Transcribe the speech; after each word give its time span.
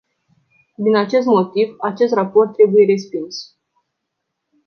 Din 0.75 0.95
acest 0.95 1.25
motiv, 1.25 1.75
acest 1.79 2.13
raport 2.13 2.53
trebuie 2.53 2.85
respins. 2.85 3.57